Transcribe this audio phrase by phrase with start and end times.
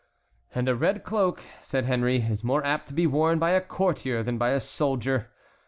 [0.55, 4.23] "And a red cloak," said Henry, "is more apt to be worn by a courtier
[4.23, 5.29] than by a soldier.